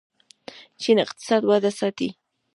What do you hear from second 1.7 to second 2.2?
ساتي.